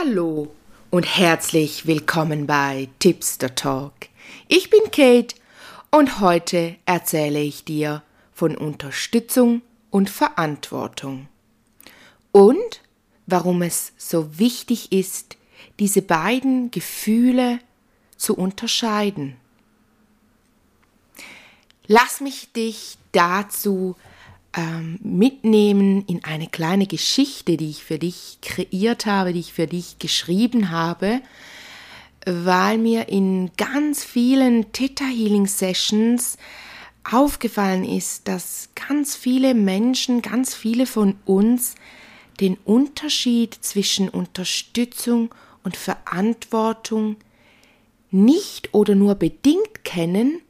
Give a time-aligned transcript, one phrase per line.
[0.00, 0.50] Hallo
[0.90, 3.92] und herzlich willkommen bei Tipster Talk.
[4.48, 5.34] Ich bin Kate
[5.90, 8.02] und heute erzähle ich dir
[8.32, 11.28] von Unterstützung und Verantwortung
[12.32, 12.80] und
[13.26, 15.36] warum es so wichtig ist,
[15.78, 17.58] diese beiden Gefühle
[18.16, 19.36] zu unterscheiden.
[21.86, 23.96] Lass mich dich dazu
[24.56, 29.66] ähm, mitnehmen in eine kleine Geschichte, die ich für dich kreiert habe, die ich für
[29.66, 31.20] dich geschrieben habe,
[32.26, 36.36] weil mir in ganz vielen Theta Healing Sessions
[37.10, 41.74] aufgefallen ist, dass ganz viele Menschen, ganz viele von uns
[42.40, 47.16] den Unterschied zwischen Unterstützung und Verantwortung
[48.10, 50.40] nicht oder nur bedingt kennen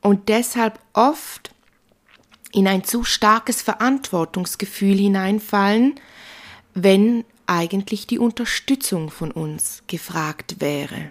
[0.00, 1.53] und deshalb oft
[2.54, 5.96] in ein zu starkes Verantwortungsgefühl hineinfallen,
[6.72, 11.10] wenn eigentlich die Unterstützung von uns gefragt wäre.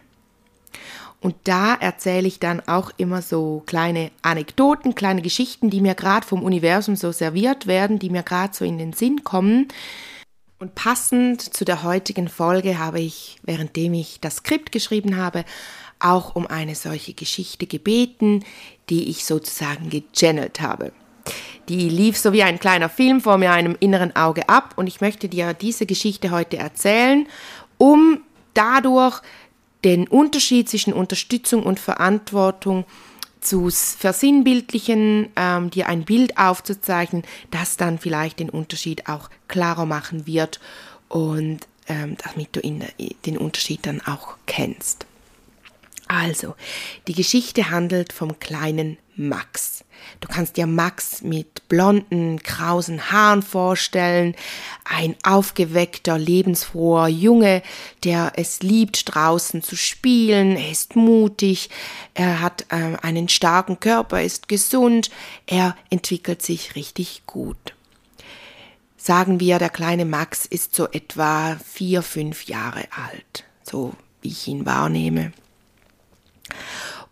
[1.19, 6.25] Und da erzähle ich dann auch immer so kleine Anekdoten, kleine Geschichten, die mir gerade
[6.25, 9.67] vom Universum so serviert werden, die mir gerade so in den Sinn kommen.
[10.59, 15.43] Und passend zu der heutigen Folge habe ich, währenddem ich das Skript geschrieben habe,
[15.99, 18.45] auch um eine solche Geschichte gebeten,
[18.89, 20.93] die ich sozusagen gechannelt habe.
[21.69, 25.01] Die lief so wie ein kleiner Film vor mir einem inneren Auge ab und ich
[25.01, 27.27] möchte dir diese Geschichte heute erzählen,
[27.77, 28.19] um
[28.53, 29.21] dadurch
[29.83, 32.85] den Unterschied zwischen Unterstützung und Verantwortung
[33.41, 40.25] zu versinnbildlichen, ähm, dir ein Bild aufzuzeichnen, das dann vielleicht den Unterschied auch klarer machen
[40.25, 40.59] wird
[41.09, 42.83] und ähm, damit du in,
[43.25, 45.05] den Unterschied dann auch kennst.
[46.13, 46.53] Also,
[47.07, 49.83] die Geschichte handelt vom kleinen Max.
[50.19, 54.35] Du kannst dir Max mit blonden, krausen Haaren vorstellen,
[54.85, 57.63] ein aufgeweckter, lebensfroher Junge,
[58.03, 61.71] der es liebt, draußen zu spielen, er ist mutig,
[62.13, 65.09] er hat äh, einen starken Körper, ist gesund,
[65.47, 67.73] er entwickelt sich richtig gut.
[68.97, 74.47] Sagen wir, der kleine Max ist so etwa vier, fünf Jahre alt, so wie ich
[74.47, 75.31] ihn wahrnehme.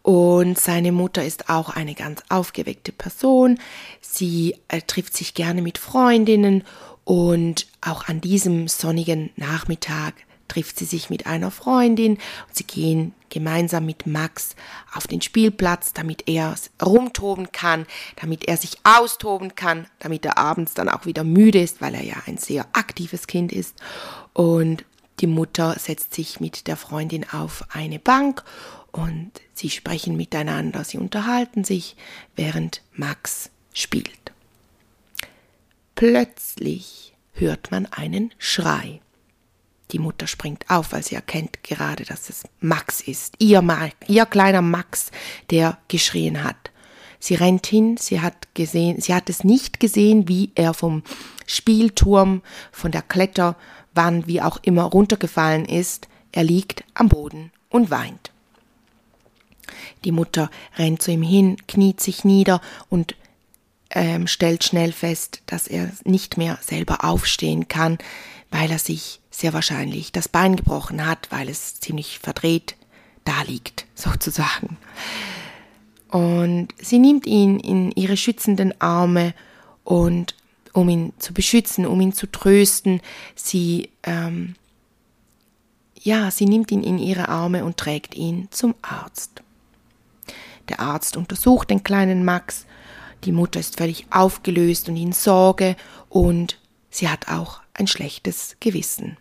[0.04, 3.60] Und seine Mutter ist auch eine ganz aufgeweckte Person.
[4.02, 6.64] Sie äh, trifft sich gerne mit Freundinnen
[7.04, 10.14] und auch an diesem sonnigen Nachmittag
[10.48, 14.56] trifft sie sich mit einer Freundin und sie gehen gemeinsam mit Max
[14.94, 17.86] auf den Spielplatz, damit er rumtoben kann,
[18.18, 22.04] damit er sich austoben kann, damit er abends dann auch wieder müde ist, weil er
[22.04, 23.76] ja ein sehr aktives Kind ist.
[24.34, 24.84] Und
[25.22, 28.44] die Mutter setzt sich mit der Freundin auf eine Bank
[28.92, 31.96] und sie sprechen miteinander, sie unterhalten sich,
[32.36, 34.32] während Max spielt.
[35.96, 39.02] Plötzlich hört man einen Schrei.
[39.92, 43.62] Die Mutter springt auf, weil sie erkennt gerade, dass es Max ist, ihr,
[44.08, 45.12] ihr kleiner Max,
[45.50, 46.72] der geschrien hat.
[47.20, 51.04] Sie rennt hin, sie hat gesehen, sie hat es nicht gesehen, wie er vom
[51.46, 52.42] Spielturm,
[52.72, 56.08] von der Kletterwand, wie auch immer runtergefallen ist.
[56.32, 58.32] Er liegt am Boden und weint.
[60.04, 63.16] Die Mutter rennt zu ihm hin, kniet sich nieder und
[63.90, 67.98] ähm, stellt schnell fest, dass er nicht mehr selber aufstehen kann,
[68.50, 72.76] weil er sich sehr wahrscheinlich das Bein gebrochen hat, weil es ziemlich verdreht
[73.26, 74.78] da liegt, sozusagen.
[76.10, 79.34] Und sie nimmt ihn in ihre schützenden Arme
[79.84, 80.36] und
[80.74, 83.02] um ihn zu beschützen, um ihn zu trösten,
[83.36, 84.56] sie ähm,
[86.04, 89.44] ja, sie nimmt ihn in ihre Arme und trägt ihn zum Arzt.
[90.70, 92.66] Der Arzt untersucht den kleinen Max.
[93.24, 95.76] Die Mutter ist völlig aufgelöst und in Sorge
[96.10, 96.58] und
[96.90, 99.18] sie hat auch ein schlechtes Gewissen.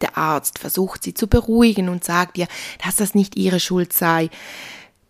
[0.00, 2.48] Der Arzt versucht sie zu beruhigen und sagt ihr,
[2.84, 4.30] dass das nicht ihre Schuld sei,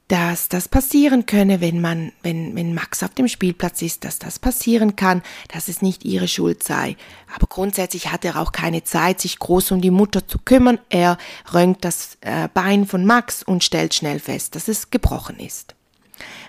[0.09, 4.39] dass das passieren könne, wenn man, wenn, wenn Max auf dem Spielplatz ist, dass das
[4.39, 5.23] passieren kann,
[5.53, 6.97] dass es nicht ihre Schuld sei.
[7.35, 10.79] Aber grundsätzlich hat er auch keine Zeit, sich groß um die Mutter zu kümmern.
[10.91, 11.19] Er
[11.53, 15.75] röntgt das äh, Bein von Max und stellt schnell fest, dass es gebrochen ist.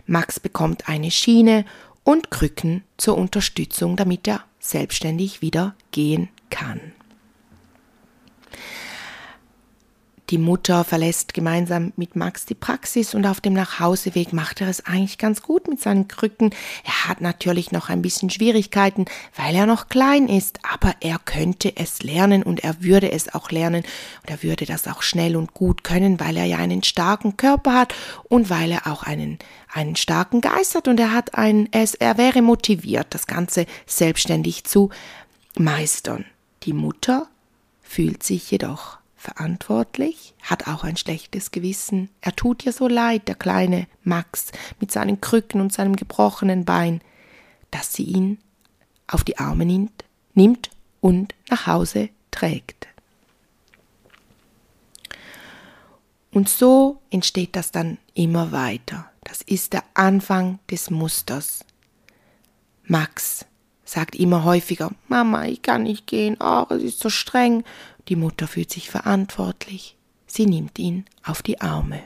[0.05, 1.65] Max bekommt eine Schiene
[2.03, 6.79] und Krücken zur Unterstützung, damit er selbstständig wieder gehen kann.
[10.29, 14.85] Die Mutter verlässt gemeinsam mit Max die Praxis und auf dem Nachhauseweg macht er es
[14.85, 16.53] eigentlich ganz gut mit seinen Krücken.
[16.83, 19.05] Er hat natürlich noch ein bisschen Schwierigkeiten,
[19.37, 23.51] weil er noch klein ist, aber er könnte es lernen und er würde es auch
[23.51, 23.83] lernen
[24.21, 27.73] und er würde das auch schnell und gut können, weil er ja einen starken Körper
[27.73, 27.95] hat
[28.25, 29.39] und weil er auch einen,
[29.71, 34.65] einen starken Geist hat und er hat ein, er, er wäre motiviert, das Ganze selbstständig
[34.65, 34.89] zu
[35.57, 36.25] meistern.
[36.63, 37.29] Die Mutter
[37.81, 42.09] fühlt sich jedoch verantwortlich, hat auch ein schlechtes Gewissen.
[42.21, 47.01] Er tut ja so leid, der kleine Max, mit seinen Krücken und seinem gebrochenen Bein,
[47.71, 48.37] dass sie ihn
[49.07, 50.69] auf die Arme nimmt, nimmt
[51.01, 52.87] und nach Hause trägt.
[56.31, 59.09] Und so entsteht das dann immer weiter.
[59.23, 61.65] Das ist der Anfang des Musters.
[62.83, 63.45] Max
[63.83, 67.63] sagt immer häufiger, Mama, ich kann nicht gehen, oh, es ist so streng.
[68.09, 69.97] Die Mutter fühlt sich verantwortlich.
[70.25, 72.03] Sie nimmt ihn auf die Arme.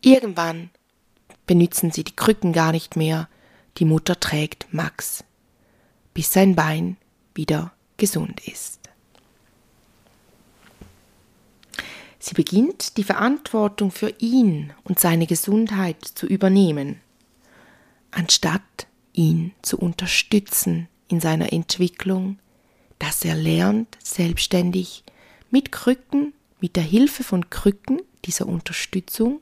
[0.00, 0.70] Irgendwann
[1.46, 3.28] benützen sie die Krücken gar nicht mehr.
[3.78, 5.24] Die Mutter trägt Max,
[6.12, 6.96] bis sein Bein
[7.34, 8.80] wieder gesund ist.
[12.18, 17.00] Sie beginnt die Verantwortung für ihn und seine Gesundheit zu übernehmen,
[18.10, 22.38] anstatt ihn zu unterstützen in seiner Entwicklung,
[22.98, 25.04] dass er lernt, selbstständig
[25.50, 29.40] mit Krücken, mit der Hilfe von Krücken, dieser Unterstützung,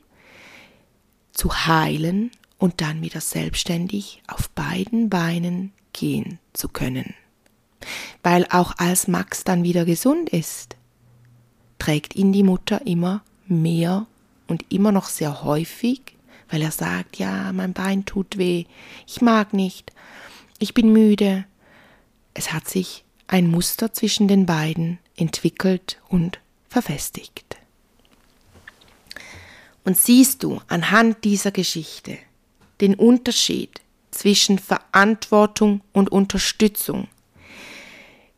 [1.32, 7.14] zu heilen und dann wieder selbstständig auf beiden Beinen gehen zu können.
[8.22, 10.76] Weil auch als Max dann wieder gesund ist,
[11.78, 14.06] trägt ihn die Mutter immer mehr
[14.46, 16.00] und immer noch sehr häufig,
[16.48, 18.66] weil er sagt, ja, mein Bein tut weh,
[19.06, 19.92] ich mag nicht,
[20.58, 21.44] ich bin müde.
[22.34, 26.38] Es hat sich ein Muster zwischen den beiden entwickelt und
[26.68, 27.56] verfestigt.
[29.84, 32.18] Und siehst du anhand dieser Geschichte
[32.80, 33.80] den Unterschied
[34.10, 37.08] zwischen Verantwortung und Unterstützung.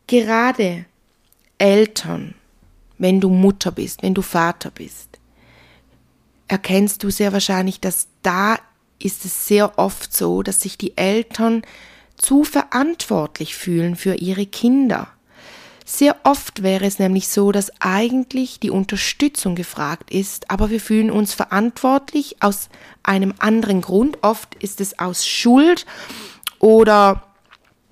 [0.07, 0.85] Gerade
[1.57, 2.35] Eltern
[2.97, 5.19] wenn du Mutter bist, wenn du Vater bist,
[6.47, 8.57] erkennst du sehr wahrscheinlich, dass da
[8.99, 11.63] ist es sehr oft so, dass sich die Eltern
[12.17, 15.07] zu verantwortlich fühlen für ihre Kinder.
[15.87, 21.11] Sehr oft wäre es nämlich so, dass eigentlich die Unterstützung gefragt ist, aber wir fühlen
[21.11, 22.69] uns verantwortlich aus
[23.03, 24.17] einem anderen Grund.
[24.23, 25.85] Oft ist es aus Schuld
[26.59, 27.21] oder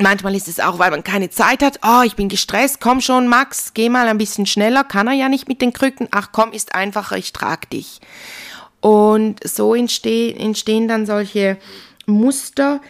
[0.01, 1.79] Manchmal ist es auch, weil man keine Zeit hat.
[1.83, 2.81] Oh, ich bin gestresst.
[2.81, 4.83] Komm schon, Max, geh mal ein bisschen schneller.
[4.83, 6.07] Kann er ja nicht mit den Krücken.
[6.11, 8.01] Ach komm, ist einfacher, ich trag dich.
[8.81, 11.57] Und so entstehen, entstehen dann solche
[12.05, 12.81] Muster,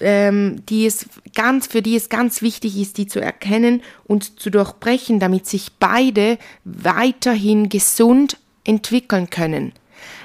[0.00, 4.50] ähm, die es ganz, für die es ganz wichtig ist, die zu erkennen und zu
[4.50, 9.72] durchbrechen, damit sich beide weiterhin gesund entwickeln können.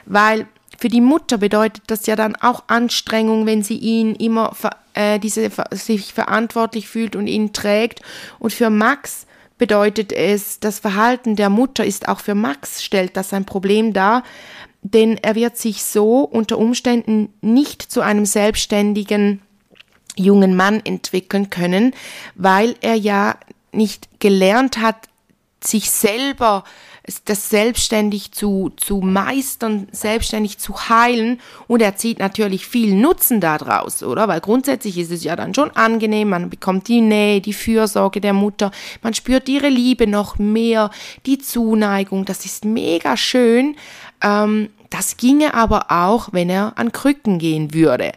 [0.06, 4.56] Weil für die Mutter bedeutet das ja dann auch Anstrengung, wenn sie ihn immer
[4.94, 8.01] äh, diese, sich verantwortlich fühlt und ihn trägt.
[8.39, 9.27] Und für Max
[9.57, 14.24] bedeutet es, das Verhalten der Mutter ist auch für Max, stellt das ein Problem dar,
[14.81, 19.42] denn er wird sich so unter Umständen nicht zu einem selbstständigen
[20.19, 21.94] jungen Mann entwickeln können,
[22.36, 23.36] weil er ja
[23.71, 24.95] nicht gelernt hat,
[25.62, 26.63] sich selber
[27.25, 34.04] das selbstständig zu, zu meistern, selbstständig zu heilen und er zieht natürlich viel Nutzen daraus,
[34.04, 34.27] oder?
[34.27, 38.33] Weil grundsätzlich ist es ja dann schon angenehm, man bekommt die Nähe, die Fürsorge der
[38.33, 40.92] Mutter, man spürt ihre Liebe noch mehr,
[41.25, 43.75] die Zuneigung, das ist mega schön.
[44.22, 48.12] Ähm, das ginge aber auch, wenn er an Krücken gehen würde.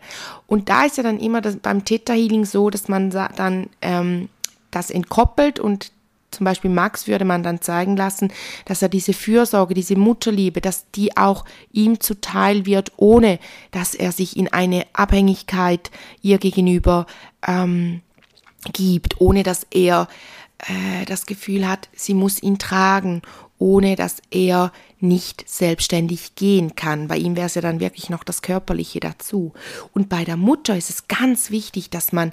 [0.46, 4.28] Und da ist ja dann immer das, beim Theta Healing so, dass man dann ähm,
[4.70, 5.92] das entkoppelt und
[6.32, 8.32] zum Beispiel Max würde man dann zeigen lassen,
[8.64, 13.38] dass er diese Fürsorge, diese Mutterliebe, dass die auch ihm zuteil wird, ohne
[13.70, 15.90] dass er sich in eine Abhängigkeit
[16.22, 17.06] ihr gegenüber
[17.46, 18.00] ähm,
[18.72, 20.08] gibt, ohne dass er
[20.58, 23.22] äh, das Gefühl hat, sie muss ihn tragen,
[23.58, 27.08] ohne dass er nicht selbstständig gehen kann.
[27.08, 29.52] Bei ihm wäre es ja dann wirklich noch das Körperliche dazu.
[29.92, 32.32] Und bei der Mutter ist es ganz wichtig, dass man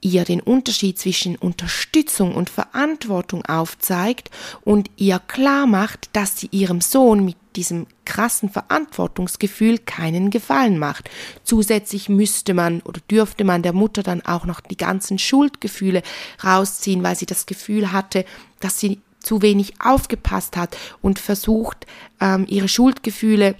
[0.00, 4.30] ihr den Unterschied zwischen Unterstützung und Verantwortung aufzeigt
[4.62, 11.10] und ihr klar macht, dass sie ihrem Sohn mit diesem krassen Verantwortungsgefühl keinen Gefallen macht.
[11.44, 16.02] Zusätzlich müsste man oder dürfte man der Mutter dann auch noch die ganzen Schuldgefühle
[16.42, 18.24] rausziehen, weil sie das Gefühl hatte,
[18.60, 21.86] dass sie zu wenig aufgepasst hat und versucht,
[22.20, 23.56] ähm, ihre Schuldgefühle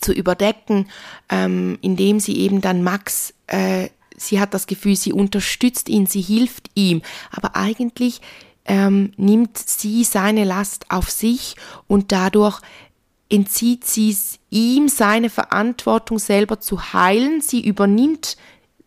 [0.00, 0.88] zu überdecken,
[1.28, 6.20] ähm, indem sie eben dann Max, äh, sie hat das Gefühl, sie unterstützt ihn, sie
[6.20, 8.20] hilft ihm, aber eigentlich
[8.64, 11.56] ähm, nimmt sie seine Last auf sich
[11.88, 12.60] und dadurch
[13.28, 14.16] entzieht sie
[14.50, 17.40] ihm seine Verantwortung selber zu heilen.
[17.40, 18.36] Sie übernimmt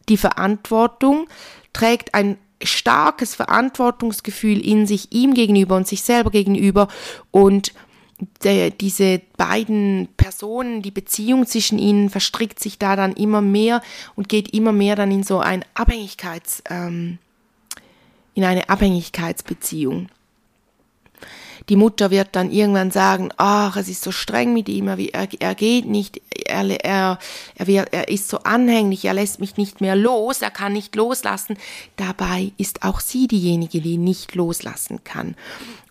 [0.07, 1.27] die Verantwortung,
[1.73, 6.88] trägt ein starkes Verantwortungsgefühl in sich ihm gegenüber und sich selber gegenüber
[7.31, 7.74] und
[8.43, 13.81] der, diese beiden Personen, die Beziehung zwischen ihnen verstrickt sich da dann immer mehr
[14.15, 17.17] und geht immer mehr dann in so ein Abhängigkeits, ähm,
[18.33, 20.07] in eine Abhängigkeitsbeziehung.
[21.69, 25.55] Die Mutter wird dann irgendwann sagen, ach, es ist so streng mit ihm, er, er
[25.55, 27.19] geht nicht, er, er,
[27.55, 30.95] er, wird, er ist so anhänglich, er lässt mich nicht mehr los, er kann nicht
[30.95, 31.57] loslassen.
[31.95, 35.36] Dabei ist auch sie diejenige, die nicht loslassen kann.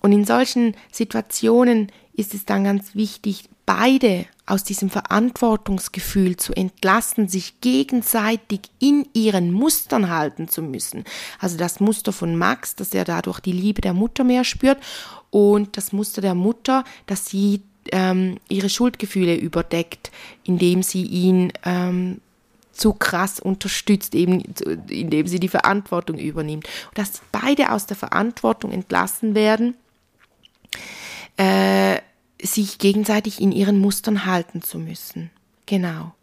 [0.01, 7.29] Und in solchen Situationen ist es dann ganz wichtig, beide aus diesem Verantwortungsgefühl zu entlassen,
[7.29, 11.05] sich gegenseitig in ihren Mustern halten zu müssen.
[11.39, 14.79] Also das Muster von Max, dass er dadurch die Liebe der Mutter mehr spürt
[15.31, 20.11] und das Muster der Mutter, dass sie ähm, ihre Schuldgefühle überdeckt,
[20.45, 22.21] indem sie ihn ähm,
[22.73, 24.41] zu krass unterstützt, eben
[24.89, 26.67] indem sie die Verantwortung übernimmt.
[26.89, 29.75] Und dass beide aus der Verantwortung entlassen werden,
[31.37, 32.01] äh,
[32.45, 35.31] sich gegenseitig in ihren Mustern halten zu müssen.
[35.67, 36.15] Genau.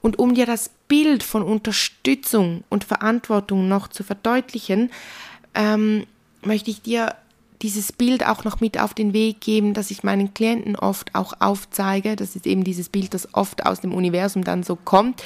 [0.00, 4.90] Und um dir das Bild von Unterstützung und Verantwortung noch zu verdeutlichen,
[5.54, 6.06] ähm,
[6.42, 7.14] möchte ich dir
[7.62, 11.34] dieses Bild auch noch mit auf den Weg geben, dass ich meinen Klienten oft auch
[11.38, 12.16] aufzeige.
[12.16, 15.22] Das ist eben dieses Bild, das oft aus dem Universum dann so kommt.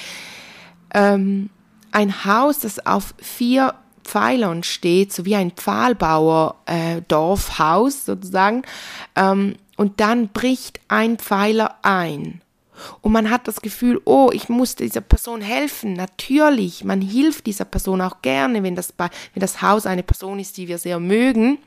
[0.92, 1.50] Ähm,
[1.92, 3.74] ein Haus, das auf vier
[4.06, 8.62] Pfeilern steht, so wie ein Pfahlbauer äh, Dorfhaus sozusagen.
[9.16, 12.40] Ähm, und dann bricht ein Pfeiler ein.
[13.00, 15.94] Und man hat das Gefühl, oh, ich muss dieser Person helfen.
[15.94, 20.56] Natürlich, man hilft dieser Person auch gerne, wenn das, wenn das Haus eine Person ist,
[20.56, 21.58] die wir sehr mögen.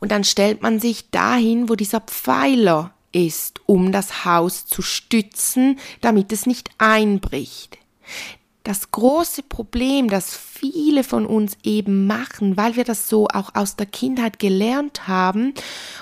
[0.00, 5.78] Und dann stellt man sich dahin, wo dieser Pfeiler ist, um das Haus zu stützen,
[6.00, 7.78] damit es nicht einbricht.
[8.64, 13.76] Das große Problem, das viele von uns eben machen, weil wir das so auch aus
[13.76, 15.52] der Kindheit gelernt haben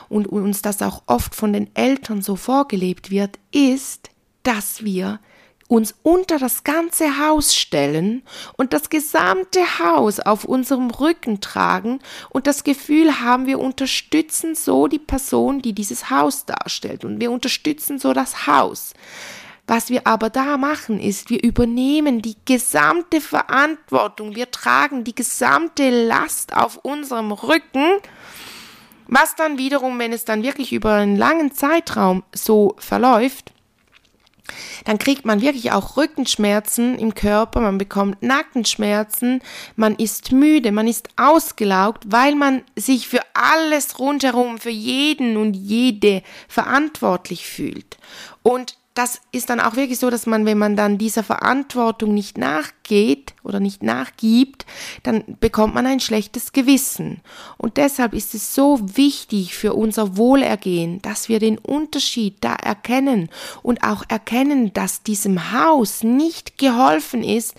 [0.08, 4.10] und uns das auch oft von den Eltern so vorgelebt wird, ist,
[4.44, 5.18] dass wir
[5.66, 8.22] uns unter das ganze Haus stellen
[8.56, 11.98] und das gesamte Haus auf unserem Rücken tragen
[12.30, 17.32] und das Gefühl haben, wir unterstützen so die Person, die dieses Haus darstellt und wir
[17.32, 18.92] unterstützen so das Haus.
[19.66, 26.06] Was wir aber da machen, ist, wir übernehmen die gesamte Verantwortung, wir tragen die gesamte
[26.06, 27.98] Last auf unserem Rücken,
[29.06, 33.52] was dann wiederum, wenn es dann wirklich über einen langen Zeitraum so verläuft,
[34.84, 39.40] dann kriegt man wirklich auch Rückenschmerzen im Körper, man bekommt Nackenschmerzen,
[39.76, 45.54] man ist müde, man ist ausgelaugt, weil man sich für alles rundherum, für jeden und
[45.54, 47.98] jede verantwortlich fühlt.
[48.42, 52.36] Und das ist dann auch wirklich so, dass man, wenn man dann dieser Verantwortung nicht
[52.36, 54.66] nachgeht oder nicht nachgibt,
[55.02, 57.22] dann bekommt man ein schlechtes Gewissen.
[57.56, 63.30] Und deshalb ist es so wichtig für unser Wohlergehen, dass wir den Unterschied da erkennen
[63.62, 67.54] und auch erkennen, dass diesem Haus nicht geholfen ist,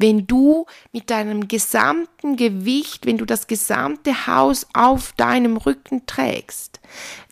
[0.00, 6.80] wenn du mit deinem gesamten Gewicht, wenn du das gesamte Haus auf deinem Rücken trägst.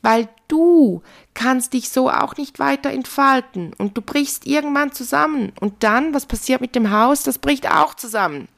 [0.02, 1.02] Weil du
[1.34, 5.52] kannst dich so auch nicht weiter entfalten und du brichst irgendwann zusammen.
[5.60, 7.22] Und dann, was passiert mit dem Haus?
[7.22, 8.48] Das bricht auch zusammen.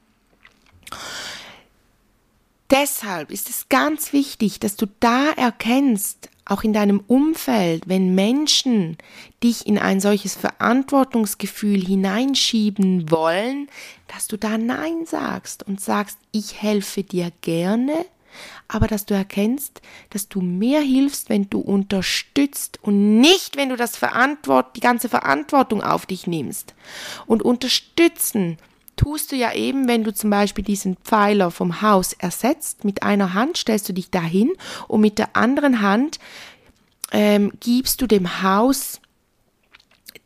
[2.70, 8.96] Deshalb ist es ganz wichtig, dass du da erkennst, auch in deinem Umfeld, wenn Menschen
[9.42, 13.68] dich in ein solches Verantwortungsgefühl hineinschieben wollen,
[14.08, 18.06] dass du da Nein sagst und sagst, ich helfe dir gerne,
[18.66, 23.76] aber dass du erkennst, dass du mehr hilfst, wenn du unterstützt und nicht, wenn du
[23.76, 26.74] das Verantwort, die ganze Verantwortung auf dich nimmst.
[27.26, 28.56] Und unterstützen
[28.98, 32.84] tust du ja eben, wenn du zum Beispiel diesen Pfeiler vom Haus ersetzt.
[32.84, 34.52] Mit einer Hand stellst du dich dahin
[34.86, 36.18] und mit der anderen Hand
[37.12, 39.00] ähm, gibst du dem Haus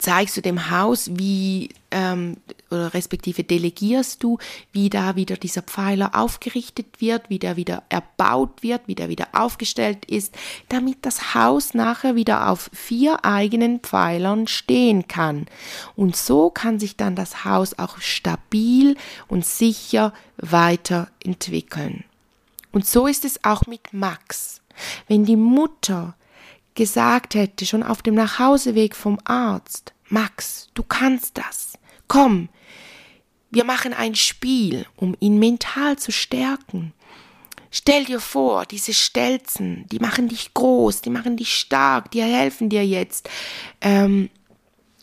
[0.03, 2.37] zeigst du dem Haus, wie ähm,
[2.71, 4.39] oder respektive delegierst du,
[4.73, 9.29] wie da wieder dieser Pfeiler aufgerichtet wird, wie der wieder erbaut wird, wie der wieder
[9.33, 10.35] aufgestellt ist,
[10.69, 15.47] damit das Haus nachher wieder auf vier eigenen Pfeilern stehen kann.
[15.95, 18.97] Und so kann sich dann das Haus auch stabil
[19.29, 22.05] und sicher weiterentwickeln.
[22.73, 24.63] Und so ist es auch mit Max.
[25.07, 26.15] Wenn die Mutter
[26.75, 31.79] gesagt hätte, schon auf dem Nachhauseweg vom Arzt, Max, du kannst das.
[32.09, 32.49] Komm,
[33.51, 36.93] wir machen ein Spiel, um ihn mental zu stärken.
[37.71, 42.69] Stell dir vor, diese Stelzen, die machen dich groß, die machen dich stark, die helfen
[42.69, 43.31] dir jetzt.
[43.81, 44.29] Ähm,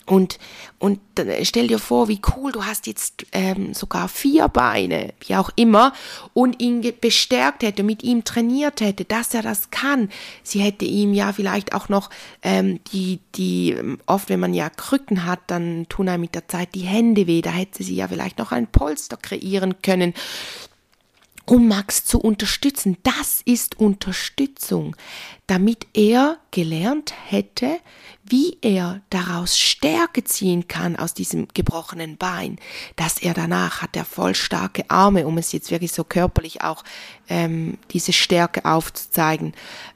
[0.10, 0.40] und,
[0.80, 1.00] und
[1.44, 5.94] stell dir vor, wie cool, du hast jetzt ähm, sogar vier Beine, wie auch immer,
[6.34, 10.10] und ihn bestärkt hätte, mit ihm trainiert hätte, dass er das kann.
[10.42, 12.10] Sie hätte ihm ja vielleicht auch noch
[12.42, 16.74] ähm, die, die, oft wenn man ja Krücken hat, dann tun einem mit der Zeit
[16.74, 20.16] die Hände weh, da hätte sie ja vielleicht noch ein Polster kreieren können
[21.46, 22.98] um Max zu unterstützen.
[23.02, 24.96] Das ist Unterstützung,
[25.50, 27.80] damit er gelernt hätte,
[28.24, 32.60] wie er daraus Stärke ziehen kann aus diesem gebrochenen Bein,
[32.96, 36.84] dass er danach hat er voll starke Arme, um es jetzt wirklich so körperlich auch
[37.30, 39.54] ähm, diese Stärke aufzuzeigen,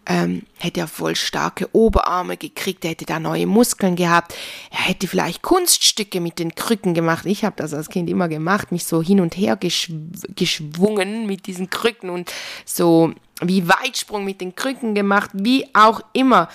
[0.08, 4.34] ähm, hätte er voll starke Oberarme gekriegt, er hätte da neue Muskeln gehabt,
[4.72, 7.28] er hätte vielleicht Kunststücke mit den Krücken gemacht.
[7.28, 9.94] Ich habe das als Kind immer gemacht, mich so hin und her geschw
[10.36, 12.32] geschwungen mit diesen Krücken und
[12.66, 16.50] so wie Weitsprung mit den Krücken gemacht, wie auch immer.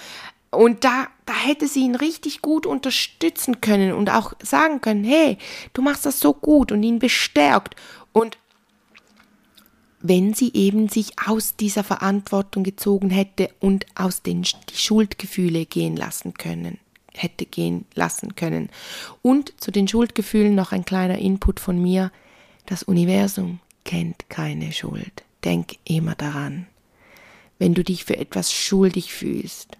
[0.50, 5.36] Und da, da hätte sie ihn richtig gut unterstützen können und auch sagen können, hey,
[5.74, 7.76] du machst das so gut und ihn bestärkt.
[8.12, 8.38] Und
[10.00, 15.96] wenn sie eben sich aus dieser Verantwortung gezogen hätte und aus den die Schuldgefühle gehen
[15.96, 16.78] lassen können,
[17.12, 18.70] hätte gehen lassen können.
[19.22, 22.12] Und zu den Schuldgefühlen noch ein kleiner Input von mir.
[22.66, 25.24] Das Universum kennt keine Schuld.
[25.44, 26.66] Denk immer daran.
[27.58, 29.76] Wenn du dich für etwas schuldig fühlst,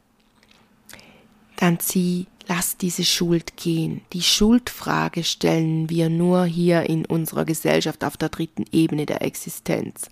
[1.57, 4.01] dann zieh, lass diese Schuld gehen.
[4.13, 10.09] Die Schuldfrage stellen wir nur hier in unserer Gesellschaft auf der dritten Ebene der Existenz.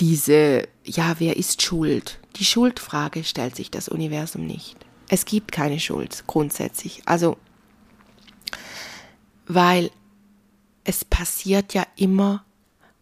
[0.00, 2.18] Diese, ja, wer ist schuld?
[2.36, 4.76] Die Schuldfrage stellt sich das Universum nicht.
[5.08, 7.02] Es gibt keine Schuld grundsätzlich.
[7.06, 7.36] Also,
[9.46, 9.90] weil
[10.84, 12.44] es passiert ja immer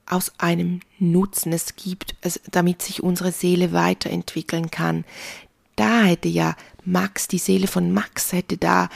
[0.07, 1.53] aus einem Nutzen.
[1.53, 5.05] Es gibt es, damit sich unsere Seele weiterentwickeln kann
[5.77, 8.89] da hätte ja Max, die Seele von Max hätte da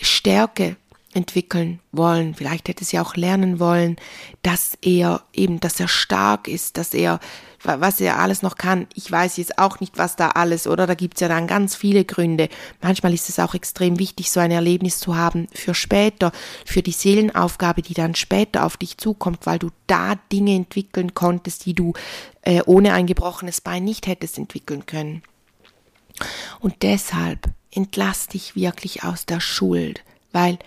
[0.00, 0.76] Stärke
[1.16, 2.34] entwickeln wollen.
[2.34, 3.96] Vielleicht hätte sie auch lernen wollen,
[4.42, 7.20] dass er eben, dass er stark ist, dass er,
[7.62, 8.86] was er alles noch kann.
[8.94, 10.86] Ich weiß jetzt auch nicht, was da alles, oder?
[10.86, 12.50] Da gibt's ja dann ganz viele Gründe.
[12.82, 16.32] Manchmal ist es auch extrem wichtig, so ein Erlebnis zu haben für später,
[16.66, 21.64] für die Seelenaufgabe, die dann später auf dich zukommt, weil du da Dinge entwickeln konntest,
[21.64, 21.94] die du
[22.42, 25.22] äh, ohne ein gebrochenes Bein nicht hättest entwickeln können.
[26.60, 30.58] Und deshalb entlass dich wirklich aus der Schuld, weil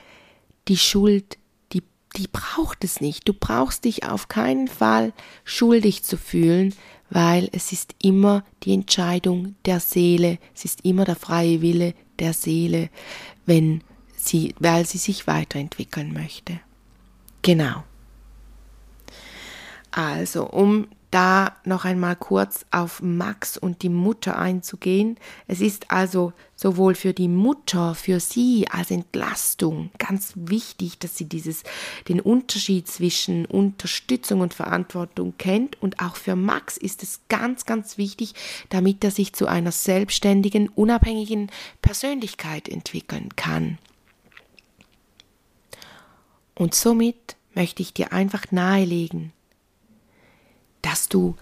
[0.69, 1.37] die Schuld,
[1.73, 1.83] die,
[2.15, 3.27] die braucht es nicht.
[3.27, 6.73] Du brauchst dich auf keinen Fall schuldig zu fühlen,
[7.09, 12.33] weil es ist immer die Entscheidung der Seele, es ist immer der freie Wille der
[12.33, 12.89] Seele,
[13.45, 13.81] wenn
[14.15, 16.59] sie, weil sie sich weiterentwickeln möchte.
[17.41, 17.83] Genau.
[19.91, 25.17] Also, um da noch einmal kurz auf Max und die Mutter einzugehen.
[25.47, 31.25] Es ist also sowohl für die Mutter, für sie als Entlastung ganz wichtig, dass sie
[31.25, 31.63] dieses,
[32.07, 35.81] den Unterschied zwischen Unterstützung und Verantwortung kennt.
[35.81, 38.33] Und auch für Max ist es ganz, ganz wichtig,
[38.69, 41.49] damit er sich zu einer selbstständigen, unabhängigen
[41.81, 43.79] Persönlichkeit entwickeln kann.
[46.53, 49.31] Und somit möchte ich dir einfach nahelegen,
[50.81, 51.35] dass du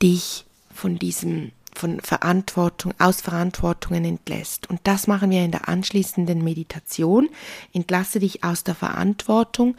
[0.00, 4.68] dich von diesem von Verantwortung, aus Verantwortungen entlässt.
[4.68, 7.30] Und das machen wir in der anschließenden Meditation.
[7.72, 9.76] Entlasse dich aus der Verantwortung.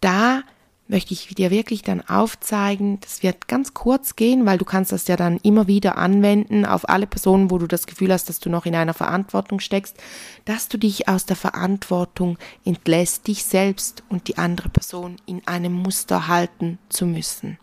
[0.00, 0.42] Da
[0.88, 5.08] möchte ich dir wirklich dann aufzeigen, das wird ganz kurz gehen, weil du kannst das
[5.08, 8.50] ja dann immer wieder anwenden auf alle Personen, wo du das Gefühl hast, dass du
[8.50, 9.96] noch in einer Verantwortung steckst,
[10.44, 15.72] dass du dich aus der Verantwortung entlässt, dich selbst und die andere Person in einem
[15.72, 17.58] Muster halten zu müssen.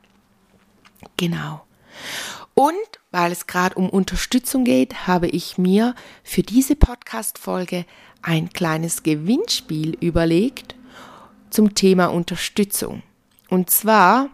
[1.19, 1.65] Genau.
[2.53, 2.73] Und
[3.11, 7.85] weil es gerade um Unterstützung geht, habe ich mir für diese Podcast-Folge
[8.21, 10.75] ein kleines Gewinnspiel überlegt
[11.49, 13.03] zum Thema Unterstützung.
[13.49, 14.29] Und zwar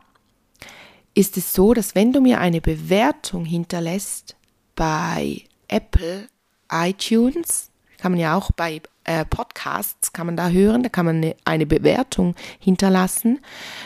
[1.16, 4.36] ist es so, dass wenn du mir eine Bewertung hinterlässt
[4.76, 6.28] bei Apple
[6.72, 11.18] iTunes, kann man ja auch bei äh, Podcasts, kann man da hören, da kann man
[11.18, 13.40] eine, eine Bewertung hinterlassen.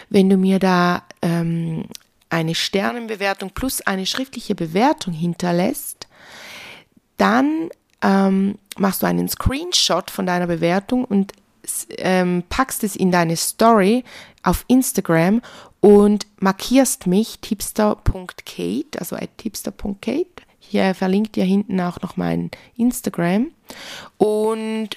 [0.09, 1.85] Wenn du mir da ähm,
[2.29, 6.07] eine Sternenbewertung plus eine schriftliche Bewertung hinterlässt,
[7.17, 7.69] dann
[8.01, 11.33] ähm, machst du einen Screenshot von deiner Bewertung und
[11.97, 14.03] ähm, packst es in deine Story
[14.43, 15.41] auf Instagram
[15.81, 20.43] und markierst mich tipster.kate, also at tipster.kate.
[20.59, 23.51] Hier verlinkt ihr hinten auch noch mein Instagram.
[24.17, 24.89] Und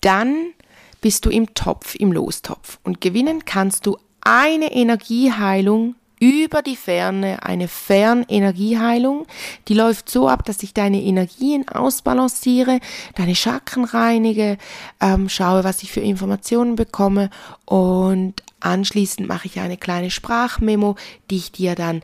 [0.00, 0.52] dann
[1.00, 2.78] bist du im Topf, im Lostopf.
[2.84, 9.26] Und gewinnen kannst du eine Energieheilung über die Ferne, eine Fernenergieheilung.
[9.68, 12.80] Die läuft so ab, dass ich deine Energien ausbalanciere,
[13.14, 14.56] deine Chakren reinige,
[15.00, 17.30] ähm, schaue, was ich für Informationen bekomme
[17.66, 20.96] und anschließend mache ich eine kleine Sprachmemo,
[21.30, 22.02] die ich dir dann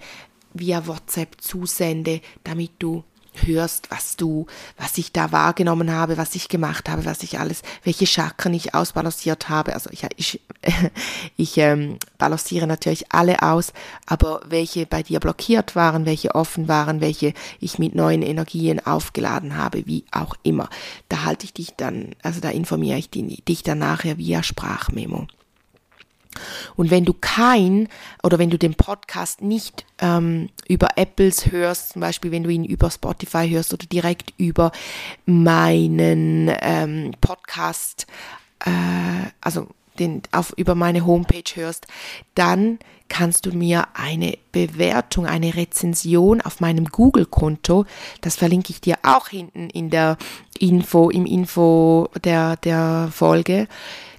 [0.52, 6.48] via WhatsApp zusende, damit du hörst, was du, was ich da wahrgenommen habe, was ich
[6.48, 9.74] gemacht habe, was ich alles, welche Chakren ich ausbalanciert habe.
[9.74, 10.40] Also ich, ich,
[11.36, 13.72] ich ähm, balanciere natürlich alle aus,
[14.06, 19.56] aber welche bei dir blockiert waren, welche offen waren, welche ich mit neuen Energien aufgeladen
[19.56, 20.68] habe, wie auch immer.
[21.08, 25.26] Da halte ich dich dann, also da informiere ich dich dann nachher via Sprachmemo.
[26.76, 27.88] Und wenn du kein
[28.22, 32.64] oder wenn du den Podcast nicht ähm, über Apples hörst, zum Beispiel wenn du ihn
[32.64, 34.72] über Spotify hörst oder direkt über
[35.26, 38.06] meinen ähm, Podcast,
[38.64, 41.86] äh, also den, auf, über meine Homepage hörst,
[42.34, 47.84] dann kannst du mir eine Bewertung, eine Rezension auf meinem Google-Konto,
[48.20, 50.16] das verlinke ich dir auch hinten in der
[50.58, 53.66] Info, im Info der, der Folge,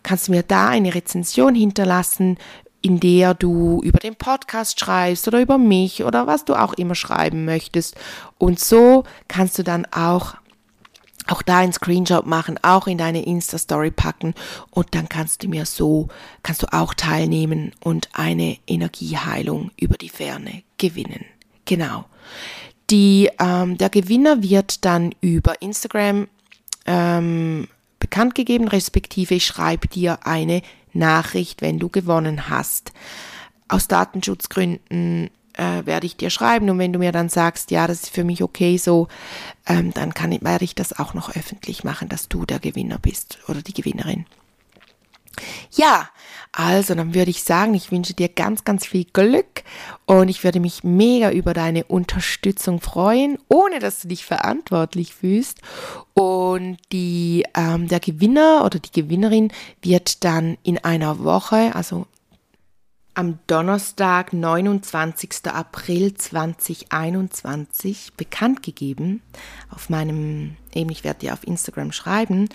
[0.03, 2.37] kannst du mir da eine Rezension hinterlassen,
[2.81, 6.95] in der du über den Podcast schreibst oder über mich oder was du auch immer
[6.95, 7.95] schreiben möchtest.
[8.37, 10.35] Und so kannst du dann auch
[11.27, 14.33] auch da einen Screenshot machen, auch in deine Insta-Story packen
[14.71, 16.07] und dann kannst du mir so,
[16.41, 21.23] kannst du auch teilnehmen und eine Energieheilung über die Ferne gewinnen.
[21.65, 22.05] Genau.
[22.89, 26.27] Die, ähm, der Gewinner wird dann über Instagram
[26.85, 27.67] ähm,
[28.11, 30.61] bekannt gegeben, respektive ich schreibe dir eine
[30.93, 32.91] Nachricht, wenn du gewonnen hast.
[33.69, 38.03] Aus Datenschutzgründen äh, werde ich dir schreiben und wenn du mir dann sagst, ja, das
[38.03, 39.07] ist für mich okay so,
[39.65, 42.99] ähm, dann kann ich, werde ich das auch noch öffentlich machen, dass du der Gewinner
[42.99, 44.25] bist oder die Gewinnerin.
[45.71, 46.09] Ja,
[46.51, 49.63] also dann würde ich sagen, ich wünsche dir ganz, ganz viel Glück
[50.05, 55.61] und ich würde mich mega über deine Unterstützung freuen, ohne dass du dich verantwortlich fühlst.
[56.13, 62.05] Und die, ähm, der Gewinner oder die Gewinnerin wird dann in einer Woche, also
[63.13, 65.47] am Donnerstag, 29.
[65.47, 69.21] April 2021 bekannt gegeben.
[69.69, 72.47] Auf meinem, eben ich werde dir auf Instagram schreiben.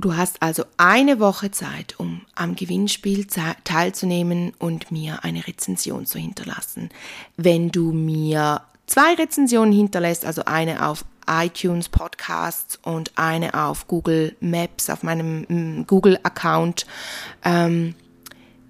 [0.00, 3.26] Du hast also eine Woche Zeit, um am Gewinnspiel
[3.64, 6.90] teilzunehmen und mir eine Rezension zu hinterlassen.
[7.36, 14.36] Wenn du mir zwei Rezensionen hinterlässt, also eine auf iTunes Podcasts und eine auf Google
[14.40, 16.86] Maps, auf meinem mm, Google-Account,
[17.44, 17.96] ähm,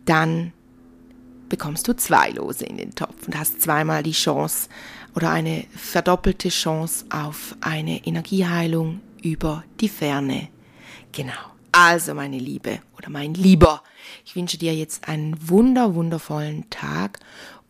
[0.06, 0.54] dann
[1.50, 4.70] bekommst du zwei Lose in den Topf und hast zweimal die Chance
[5.14, 10.48] oder eine verdoppelte Chance auf eine Energieheilung über die Ferne.
[11.12, 11.32] Genau.
[11.72, 13.82] Also, meine Liebe oder mein Lieber,
[14.24, 17.20] ich wünsche dir jetzt einen wunder, wundervollen Tag.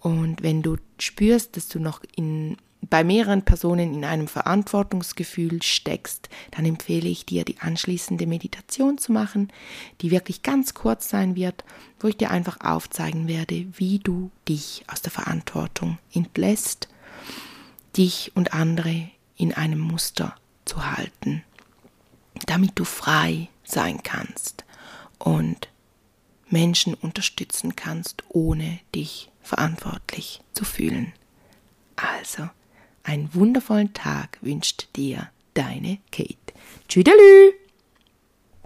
[0.01, 6.29] Und wenn du spürst, dass du noch in, bei mehreren Personen in einem Verantwortungsgefühl steckst,
[6.53, 9.53] dann empfehle ich dir, die anschließende Meditation zu machen,
[10.01, 11.64] die wirklich ganz kurz sein wird,
[11.98, 16.88] wo ich dir einfach aufzeigen werde, wie du dich aus der Verantwortung entlässt,
[17.96, 21.42] dich und andere in einem Muster zu halten
[22.46, 24.64] damit du frei sein kannst
[25.18, 25.68] und
[26.48, 31.12] Menschen unterstützen kannst, ohne dich verantwortlich zu fühlen.
[31.96, 32.48] Also,
[33.03, 36.37] einen wundervollen Tag wünscht dir deine Kate.
[36.88, 37.67] Tschüdelü!